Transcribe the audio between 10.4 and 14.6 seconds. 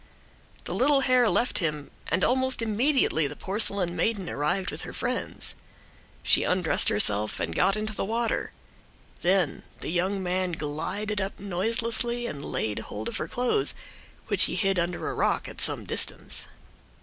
glided up noiselessly and laid hold of her clothes, which he